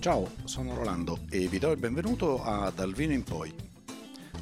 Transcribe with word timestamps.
Ciao, 0.00 0.30
sono 0.44 0.74
Rolando 0.74 1.26
e 1.28 1.46
vi 1.46 1.58
do 1.58 1.70
il 1.72 1.76
benvenuto 1.76 2.42
a 2.42 2.72
Dal 2.74 2.94
Vino 2.94 3.12
in 3.12 3.22
Poi. 3.22 3.54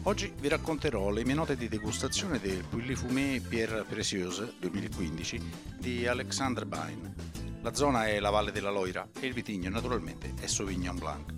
Oggi 0.05 0.33
vi 0.39 0.47
racconterò 0.47 1.11
le 1.11 1.25
mie 1.25 1.35
note 1.35 1.57
di 1.57 1.67
degustazione 1.67 2.39
del 2.39 2.63
Puilly 2.63 2.95
Fumé 2.95 3.41
Pierre 3.41 3.83
Précieuse 3.83 4.55
2015 4.61 5.43
di 5.77 6.07
Alexandre 6.07 6.65
Bain. 6.65 7.13
La 7.63 7.75
zona 7.75 8.07
è 8.07 8.21
la 8.21 8.31
Valle 8.31 8.53
della 8.53 8.71
Loira 8.71 9.09
e 9.19 9.27
il 9.27 9.33
vitigno 9.33 9.69
naturalmente 9.69 10.33
è 10.41 10.47
Sauvignon 10.47 10.97
Blanc. 10.97 11.33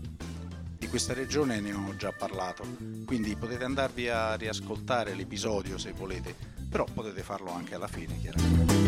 Di 0.76 0.86
questa 0.88 1.14
regione 1.14 1.58
ne 1.60 1.72
ho 1.72 1.96
già 1.96 2.12
parlato, 2.12 2.66
quindi 3.06 3.34
potete 3.36 3.64
andarvi 3.64 4.10
a 4.10 4.34
riascoltare 4.34 5.14
l'episodio 5.14 5.78
se 5.78 5.92
volete, 5.92 6.34
però 6.68 6.84
potete 6.84 7.22
farlo 7.22 7.52
anche 7.52 7.74
alla 7.74 7.88
fine 7.88 8.18
chiaramente. 8.18 8.79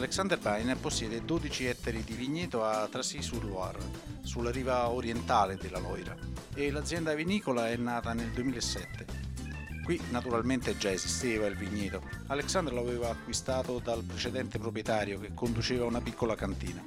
Alexander 0.00 0.38
Bain 0.38 0.74
possiede 0.80 1.22
12 1.22 1.66
ettari 1.66 2.02
di 2.02 2.14
vigneto 2.14 2.64
a 2.64 2.88
Tracy-sur-Loire, 2.90 3.80
sulla 4.22 4.50
riva 4.50 4.88
orientale 4.88 5.58
della 5.58 5.78
Loira, 5.78 6.16
e 6.54 6.70
l'azienda 6.70 7.12
vinicola 7.12 7.68
è 7.68 7.76
nata 7.76 8.14
nel 8.14 8.30
2007. 8.30 9.04
Qui 9.84 10.00
naturalmente 10.08 10.78
già 10.78 10.90
esisteva 10.90 11.46
il 11.48 11.54
vigneto. 11.54 12.00
Alexander 12.28 12.72
lo 12.72 12.80
aveva 12.80 13.10
acquistato 13.10 13.78
dal 13.78 14.02
precedente 14.02 14.58
proprietario 14.58 15.20
che 15.20 15.34
conduceva 15.34 15.84
una 15.84 16.00
piccola 16.00 16.34
cantina. 16.34 16.82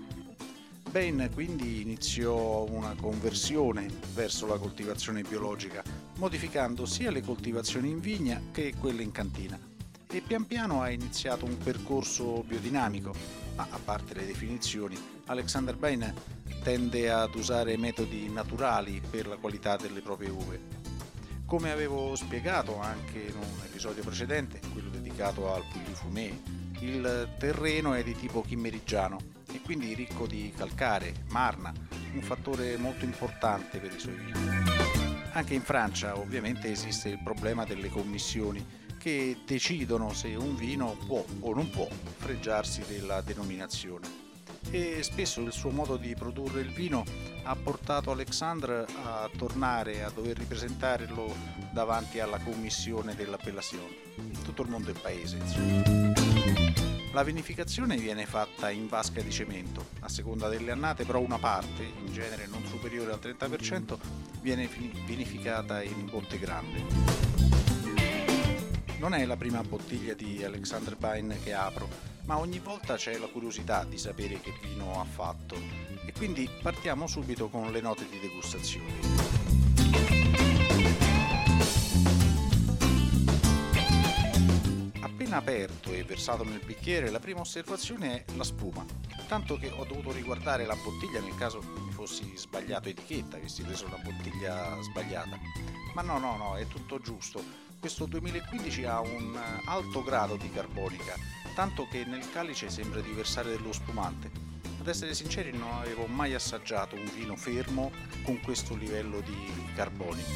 Bain 0.89 1.29
quindi 1.35 1.81
iniziò 1.81 2.63
una 2.63 2.95
conversione 2.99 3.85
verso 4.15 4.47
la 4.47 4.57
coltivazione 4.57 5.21
biologica, 5.21 5.83
modificando 6.17 6.87
sia 6.87 7.11
le 7.11 7.21
coltivazioni 7.21 7.91
in 7.91 7.99
vigna 7.99 8.41
che 8.51 8.73
quelle 8.75 9.03
in 9.03 9.11
cantina 9.11 9.72
e 10.13 10.21
pian 10.21 10.45
piano 10.45 10.83
ha 10.83 10.91
iniziato 10.91 11.43
un 11.43 11.57
percorso 11.57 12.43
biodinamico, 12.43 13.15
ma 13.55 13.65
a 13.67 13.79
parte 13.83 14.13
le 14.13 14.27
definizioni, 14.27 14.95
Alexander 15.25 15.75
Bain 15.75 16.13
tende 16.61 17.09
ad 17.09 17.33
usare 17.33 17.75
metodi 17.77 18.29
naturali 18.29 19.01
per 19.09 19.25
la 19.25 19.37
qualità 19.37 19.75
delle 19.75 20.01
proprie 20.01 20.29
uve. 20.29 20.81
Come 21.47 21.71
avevo 21.71 22.15
spiegato 22.15 22.79
anche 22.79 23.21
in 23.21 23.35
un 23.35 23.65
episodio 23.65 24.03
precedente, 24.03 24.59
quello 24.71 24.89
dedicato 24.91 25.51
al 25.51 25.63
Puglio 25.71 25.95
Fumé, 25.95 26.41
il 26.81 27.29
terreno 27.39 27.95
è 27.95 28.03
di 28.03 28.15
tipo 28.15 28.43
chimmerigiano 28.43 29.17
e 29.51 29.61
quindi 29.61 29.95
ricco 29.95 30.27
di 30.27 30.53
calcare, 30.55 31.23
marna, 31.29 31.73
un 32.13 32.21
fattore 32.21 32.77
molto 32.77 33.03
importante 33.03 33.79
per 33.79 33.91
i 33.91 33.99
suoi 33.99 34.13
vini. 34.13 34.31
Anche 35.31 35.55
in 35.55 35.61
Francia 35.61 36.15
ovviamente 36.19 36.69
esiste 36.69 37.09
il 37.09 37.19
problema 37.23 37.65
delle 37.65 37.89
commissioni 37.89 38.63
che 39.03 39.39
decidono 39.45 40.13
se 40.13 40.33
un 40.35 40.55
vino 40.55 40.95
può 41.05 41.25
o 41.41 41.53
non 41.53 41.69
può 41.69 41.85
fregiarsi 42.19 42.83
della 42.87 43.19
denominazione. 43.19 44.21
E 44.71 45.03
spesso 45.03 45.41
il 45.41 45.51
suo 45.51 45.71
modo 45.71 45.97
di 45.97 46.15
produrre 46.15 46.61
il 46.61 46.71
vino 46.71 47.03
ha 47.43 47.53
portato 47.53 48.11
Alexandre 48.11 48.85
a 49.03 49.29
tornare 49.37 50.05
a 50.05 50.09
dover 50.09 50.37
ripresentarlo 50.37 51.35
davanti 51.73 52.21
alla 52.21 52.39
commissione 52.39 53.13
dell'appellazione. 53.13 53.93
In 54.15 54.41
tutto 54.41 54.61
il 54.61 54.69
mondo 54.69 54.91
è 54.91 54.93
paese. 54.93 55.37
La 57.11 57.23
vinificazione 57.23 57.97
viene 57.97 58.25
fatta 58.25 58.69
in 58.69 58.87
vasca 58.87 59.21
di 59.21 59.31
cemento, 59.31 59.87
a 59.99 60.07
seconda 60.07 60.47
delle 60.47 60.71
annate 60.71 61.03
però 61.03 61.19
una 61.19 61.39
parte, 61.39 61.83
in 61.83 62.13
genere 62.13 62.47
non 62.47 62.65
superiore 62.65 63.11
al 63.11 63.19
30%, 63.21 63.97
viene 64.39 64.69
vinificata 65.05 65.83
in 65.83 66.05
botte 66.09 66.39
grande. 66.39 67.32
Non 69.03 69.15
è 69.15 69.25
la 69.25 69.35
prima 69.35 69.61
bottiglia 69.63 70.13
di 70.13 70.45
Alexander 70.45 70.95
Bain 70.95 71.37
che 71.43 71.51
apro, 71.51 71.89
ma 72.23 72.37
ogni 72.37 72.59
volta 72.59 72.95
c'è 72.95 73.17
la 73.17 73.27
curiosità 73.27 73.83
di 73.83 73.97
sapere 73.97 74.39
che 74.39 74.53
vino 74.61 74.97
ha 74.97 75.03
fatto 75.03 75.57
e 76.05 76.13
quindi 76.13 76.49
partiamo 76.61 77.05
subito 77.05 77.49
con 77.49 77.69
le 77.69 77.81
note 77.81 78.07
di 78.07 78.17
degustazione. 78.17 78.93
Appena 85.01 85.35
aperto 85.35 85.91
e 85.91 86.05
versato 86.05 86.45
nel 86.45 86.61
bicchiere, 86.63 87.09
la 87.09 87.19
prima 87.19 87.41
osservazione 87.41 88.23
è 88.23 88.31
la 88.37 88.45
spuma, 88.45 88.85
tanto 89.27 89.57
che 89.57 89.67
ho 89.67 89.83
dovuto 89.83 90.13
riguardare 90.13 90.65
la 90.65 90.77
bottiglia 90.81 91.19
nel 91.19 91.35
caso 91.35 91.59
mi 91.59 91.91
fossi 91.91 92.31
sbagliato 92.37 92.87
etichetta, 92.87 93.35
avessi 93.35 93.63
preso 93.63 93.85
una 93.85 93.99
bottiglia 94.01 94.81
sbagliata. 94.81 95.37
Ma 95.93 96.01
no, 96.01 96.19
no, 96.19 96.37
no, 96.37 96.55
è 96.55 96.65
tutto 96.67 96.99
giusto 96.99 97.62
questo 97.83 98.05
2015 98.05 98.85
ha 98.85 99.01
un 99.01 99.37
alto 99.65 100.03
grado 100.03 100.37
di 100.37 100.49
carbonica, 100.49 101.15
tanto 101.53 101.85
che 101.91 102.05
nel 102.05 102.31
calice 102.31 102.69
sembra 102.69 103.01
di 103.01 103.11
versare 103.11 103.49
dello 103.49 103.73
spumante. 103.73 104.31
Ad 104.79 104.87
essere 104.87 105.13
sinceri 105.13 105.51
non 105.51 105.69
avevo 105.69 106.05
mai 106.05 106.33
assaggiato 106.33 106.95
un 106.95 107.11
vino 107.13 107.35
fermo 107.35 107.91
con 108.23 108.39
questo 108.39 108.77
livello 108.77 109.19
di 109.19 109.35
carbonica. 109.75 110.29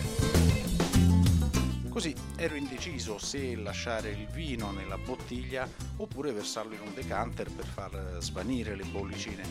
Così 1.88 2.14
ero 2.36 2.56
indeciso 2.56 3.18
se 3.18 3.56
lasciare 3.56 4.10
il 4.10 4.28
vino 4.28 4.72
nella 4.72 4.98
bottiglia 4.98 5.70
oppure 5.96 6.34
versarlo 6.34 6.74
in 6.74 6.82
un 6.82 6.94
decanter 6.94 7.50
per 7.50 7.66
far 7.66 8.18
svanire 8.20 8.76
le 8.76 8.84
bollicine. 8.84 9.48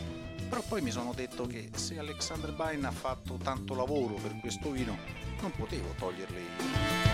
Però 0.46 0.60
poi 0.68 0.82
mi 0.82 0.90
sono 0.90 1.14
detto 1.14 1.46
che 1.46 1.70
se 1.74 1.98
Alexander 1.98 2.52
Bain 2.52 2.84
ha 2.84 2.90
fatto 2.90 3.38
tanto 3.42 3.74
lavoro 3.74 4.16
per 4.16 4.36
questo 4.38 4.70
vino, 4.70 4.98
non 5.40 5.50
potevo 5.52 5.94
toglierle 5.96 6.38
io 6.38 7.05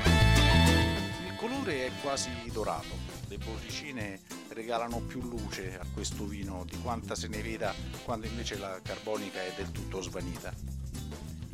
colore 1.42 1.86
è 1.86 1.90
quasi 2.00 2.30
dorato, 2.52 2.96
le 3.26 3.36
bollicine 3.36 4.20
regalano 4.50 5.00
più 5.00 5.20
luce 5.22 5.76
a 5.76 5.84
questo 5.92 6.24
vino 6.24 6.64
di 6.64 6.78
quanta 6.80 7.16
se 7.16 7.26
ne 7.26 7.42
veda 7.42 7.74
quando 8.04 8.28
invece 8.28 8.56
la 8.58 8.78
carbonica 8.80 9.42
è 9.42 9.52
del 9.56 9.72
tutto 9.72 10.00
svanita. 10.00 10.54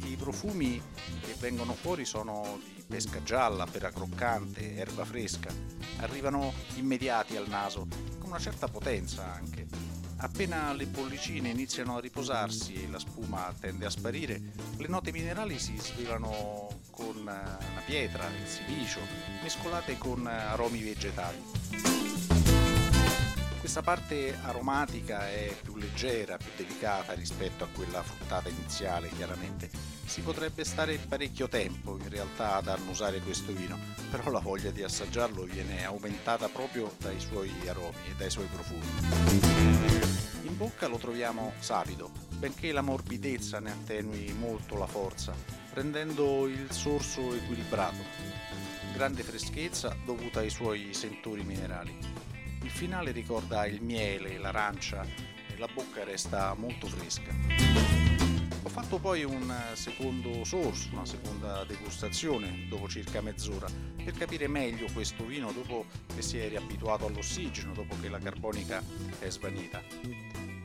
I 0.04 0.14
profumi 0.16 0.78
che 1.22 1.34
vengono 1.38 1.72
fuori 1.72 2.04
sono 2.04 2.60
di 2.74 2.84
pesca 2.86 3.22
gialla, 3.22 3.64
pera 3.64 3.90
croccante, 3.90 4.76
erba 4.76 5.06
fresca, 5.06 5.48
arrivano 6.00 6.52
immediati 6.74 7.38
al 7.38 7.48
naso, 7.48 7.86
con 8.18 8.28
una 8.28 8.38
certa 8.38 8.68
potenza 8.68 9.32
anche. 9.32 9.66
Appena 10.18 10.74
le 10.74 10.84
bollicine 10.84 11.48
iniziano 11.48 11.96
a 11.96 12.00
riposarsi 12.00 12.74
e 12.74 12.90
la 12.90 12.98
spuma 12.98 13.54
tende 13.58 13.86
a 13.86 13.90
sparire, 13.90 14.38
le 14.76 14.88
note 14.88 15.12
minerali 15.12 15.58
si 15.58 15.78
svelano 15.78 16.77
con 16.98 17.16
eh, 17.16 17.20
una 17.20 17.82
pietra, 17.86 18.26
il 18.26 18.46
silicio, 18.48 18.98
mescolate 19.40 19.96
con 19.96 20.26
eh, 20.26 20.32
aromi 20.32 20.82
vegetali. 20.82 21.40
Questa 23.60 23.82
parte 23.82 24.36
aromatica 24.42 25.30
è 25.30 25.54
più 25.62 25.76
leggera, 25.76 26.36
più 26.38 26.50
delicata 26.56 27.12
rispetto 27.12 27.62
a 27.62 27.68
quella 27.72 28.02
fruttata 28.02 28.48
iniziale, 28.48 29.10
chiaramente. 29.10 29.70
Si 30.04 30.22
potrebbe 30.22 30.64
stare 30.64 30.96
parecchio 30.96 31.48
tempo 31.48 31.96
in 31.98 32.08
realtà 32.08 32.56
ad 32.56 32.66
annusare 32.66 33.20
questo 33.20 33.52
vino, 33.52 33.78
però 34.10 34.30
la 34.30 34.40
voglia 34.40 34.72
di 34.72 34.82
assaggiarlo 34.82 35.44
viene 35.44 35.84
aumentata 35.84 36.48
proprio 36.48 36.92
dai 36.98 37.20
suoi 37.20 37.52
aromi 37.68 38.08
e 38.08 38.14
dai 38.16 38.30
suoi 38.30 38.46
profumi. 38.46 40.27
In 40.48 40.56
bocca 40.56 40.88
lo 40.88 40.96
troviamo 40.96 41.52
sapido, 41.58 42.10
benché 42.38 42.72
la 42.72 42.80
morbidezza 42.80 43.60
ne 43.60 43.70
attenui 43.70 44.32
molto 44.32 44.78
la 44.78 44.86
forza, 44.86 45.34
rendendo 45.74 46.46
il 46.46 46.72
sorso 46.72 47.34
equilibrato. 47.34 48.02
Grande 48.94 49.22
freschezza 49.22 49.94
dovuta 50.06 50.40
ai 50.40 50.48
suoi 50.48 50.94
sentori 50.94 51.44
minerali. 51.44 51.94
Il 52.62 52.70
finale 52.70 53.12
ricorda 53.12 53.66
il 53.66 53.82
miele, 53.82 54.38
l'arancia 54.38 55.04
e 55.04 55.58
la 55.58 55.68
bocca 55.72 56.02
resta 56.02 56.54
molto 56.54 56.86
fresca. 56.86 57.97
Ho 58.62 58.68
fatto 58.70 58.98
poi 58.98 59.24
un 59.24 59.54
secondo 59.74 60.44
sorso, 60.44 60.88
una 60.92 61.06
seconda 61.06 61.64
degustazione 61.64 62.66
dopo 62.68 62.88
circa 62.88 63.20
mezz'ora 63.20 63.66
per 64.02 64.12
capire 64.14 64.48
meglio 64.48 64.86
questo 64.92 65.24
vino 65.24 65.52
dopo 65.52 65.86
che 66.14 66.22
si 66.22 66.38
è 66.38 66.48
riabituato 66.48 67.06
all'ossigeno, 67.06 67.72
dopo 67.72 67.94
che 68.00 68.08
la 68.08 68.18
carbonica 68.18 68.82
è 69.18 69.28
svanita. 69.30 69.82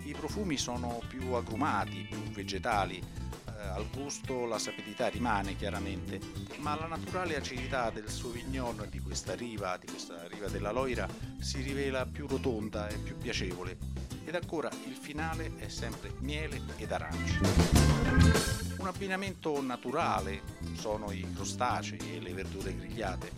I 0.04 0.14
profumi 0.14 0.58
sono 0.58 1.02
più 1.08 1.34
agrumati, 1.34 2.07
più 2.10 2.19
vegetali, 2.31 2.98
eh, 2.98 3.51
al 3.68 3.88
gusto 3.90 4.46
la 4.46 4.60
sapidità 4.60 5.07
rimane 5.07 5.56
chiaramente, 5.56 6.19
ma 6.60 6.75
la 6.78 6.88
naturale 6.88 7.36
acidità 7.36 7.89
del 7.89 8.10
Sauvignon 8.10 8.88
di 8.89 9.00
questa 9.00 9.36
riva, 9.36 9.78
di 9.78 9.88
questa 9.88 10.28
riva 10.28 10.48
della 10.48 10.72
Loira, 10.72 11.07
si 11.39 11.62
rivela 11.62 12.06
più 12.06 12.28
rotonda 12.28 12.88
e 12.89 12.98
più 12.98 13.18
piacevole. 13.18 13.78
Ed 14.25 14.36
ancora 14.36 14.70
il 14.88 14.96
finale 14.96 15.54
è 15.58 15.68
sempre 15.68 16.14
miele 16.20 16.62
ed 16.78 16.92
arance. 16.92 17.40
Un 18.78 18.88
abbinamento 18.88 19.62
naturale 19.62 20.42
sono 20.74 21.12
i 21.12 21.25
crostacei 21.34 22.16
e 22.16 22.20
le 22.20 22.34
verdure 22.34 22.75
grigliate. 22.75 23.31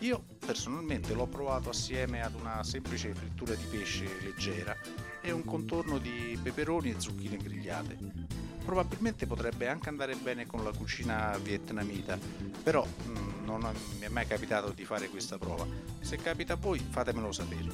Io 0.00 0.24
personalmente 0.38 1.14
l'ho 1.14 1.26
provato 1.26 1.70
assieme 1.70 2.22
ad 2.22 2.34
una 2.34 2.62
semplice 2.62 3.14
frittura 3.14 3.54
di 3.54 3.64
pesce 3.64 4.04
leggera 4.20 4.76
e 5.22 5.30
un 5.30 5.44
contorno 5.44 5.98
di 5.98 6.38
peperoni 6.42 6.90
e 6.90 7.00
zucchine 7.00 7.36
grigliate 7.36 8.42
probabilmente 8.64 9.26
potrebbe 9.26 9.68
anche 9.68 9.90
andare 9.90 10.16
bene 10.16 10.46
con 10.46 10.64
la 10.64 10.72
cucina 10.72 11.38
vietnamita, 11.40 12.18
però 12.62 12.84
mh, 12.84 13.10
mm, 13.10 13.33
non 13.44 13.72
mi 13.98 14.06
è 14.06 14.08
mai 14.08 14.26
capitato 14.26 14.70
di 14.70 14.84
fare 14.84 15.08
questa 15.08 15.38
prova. 15.38 15.66
Se 16.00 16.16
capita 16.16 16.54
a 16.54 16.56
voi 16.56 16.78
fatemelo 16.78 17.30
sapere. 17.32 17.70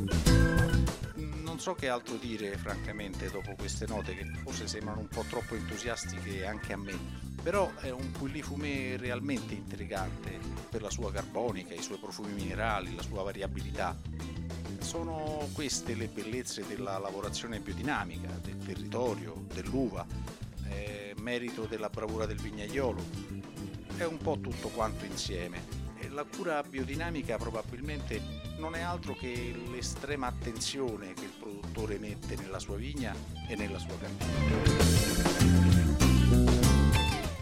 Non 1.14 1.58
so 1.58 1.75
che 1.75 1.88
altro 1.88 2.17
dire 2.17 2.56
francamente 2.56 3.31
dopo 3.31 3.55
queste 3.56 3.87
note 3.87 4.14
che 4.14 4.25
forse 4.43 4.69
sembrano 4.69 5.00
un 5.00 5.08
po' 5.08 5.25
troppo 5.28 5.55
entusiastiche 5.55 6.46
anche 6.46 6.72
a 6.72 6.76
me, 6.76 6.96
però 7.43 7.75
è 7.76 7.90
un 7.90 8.11
Pouilly 8.12 8.40
Fumé 8.40 8.96
realmente 8.96 9.55
intrigante 9.55 10.38
per 10.70 10.81
la 10.81 10.90
sua 10.90 11.11
carbonica, 11.11 11.75
i 11.75 11.82
suoi 11.82 11.99
profumi 11.99 12.32
minerali, 12.32 12.94
la 12.94 13.02
sua 13.02 13.23
variabilità. 13.23 13.96
Sono 14.78 15.49
queste 15.52 15.94
le 15.94 16.06
bellezze 16.06 16.64
della 16.66 16.99
lavorazione 16.99 17.58
biodinamica, 17.58 18.28
del 18.43 18.58
territorio, 18.58 19.44
dell'uva, 19.52 20.06
merito 21.16 21.66
della 21.66 21.90
bravura 21.90 22.25
del 22.25 22.40
vignaiolo. 22.40 23.05
È 24.00 24.06
un 24.06 24.17
po' 24.17 24.38
tutto 24.41 24.69
quanto 24.69 25.05
insieme 25.05 25.81
la 26.12 26.25
cura 26.25 26.62
biodinamica 26.62 27.37
probabilmente 27.37 28.20
non 28.56 28.75
è 28.75 28.81
altro 28.81 29.14
che 29.14 29.55
l'estrema 29.70 30.26
attenzione 30.26 31.12
che 31.12 31.25
il 31.25 31.32
produttore 31.38 31.99
mette 31.99 32.35
nella 32.37 32.58
sua 32.58 32.76
vigna 32.76 33.14
e 33.47 33.56
nella 33.56 33.79
sua 33.79 33.97
cantina. 33.99 34.32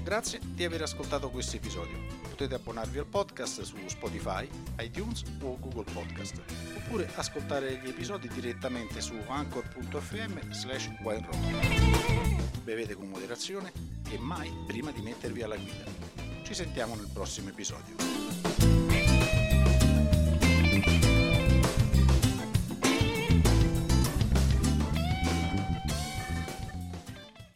Grazie 0.03 0.41
di 0.43 0.65
aver 0.65 0.83
ascoltato 0.83 1.31
questo 1.31 1.57
episodio. 1.57 1.97
Potete 2.29 2.57
abbonarvi 2.57 2.99
al 2.99 3.07
podcast 3.07 3.63
su 3.63 3.77
Spotify, 3.87 4.49
iTunes 4.81 5.23
o 5.41 5.59
Google 5.61 5.91
Podcast, 5.93 6.43
oppure 6.77 7.09
ascoltare 7.15 7.81
gli 7.83 7.89
episodi 7.89 8.29
direttamente 8.29 9.01
su 9.01 9.15
anchor.fm 9.29 10.51
slash 10.51 10.91
Bevete 12.65 12.95
con 12.95 13.09
moderazione 13.09 13.73
e 14.11 14.19
mai 14.19 14.53
prima 14.67 14.91
di 14.91 15.03
mettervi 15.03 15.43
alla 15.43 15.57
guida. 15.57 16.08
Ci 16.49 16.55
sentiamo 16.55 16.95
nel 16.95 17.11
prossimo 17.12 17.50
episodio. 17.50 18.08